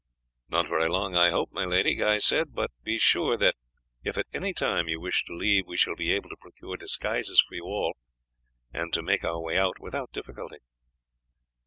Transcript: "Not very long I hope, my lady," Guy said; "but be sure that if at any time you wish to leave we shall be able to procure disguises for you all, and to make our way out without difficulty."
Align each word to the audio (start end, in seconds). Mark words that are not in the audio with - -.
"Not 0.49 0.67
very 0.67 0.87
long 0.89 1.15
I 1.15 1.29
hope, 1.29 1.51
my 1.51 1.63
lady," 1.63 1.93
Guy 1.93 2.17
said; 2.17 2.55
"but 2.55 2.71
be 2.81 2.97
sure 2.97 3.37
that 3.37 3.53
if 4.03 4.17
at 4.17 4.25
any 4.33 4.51
time 4.51 4.87
you 4.87 4.99
wish 4.99 5.23
to 5.25 5.35
leave 5.35 5.67
we 5.67 5.77
shall 5.77 5.95
be 5.95 6.11
able 6.11 6.31
to 6.31 6.37
procure 6.41 6.75
disguises 6.75 7.39
for 7.47 7.53
you 7.53 7.65
all, 7.65 7.95
and 8.73 8.91
to 8.93 9.03
make 9.03 9.23
our 9.23 9.39
way 9.39 9.59
out 9.59 9.77
without 9.79 10.11
difficulty." 10.11 10.57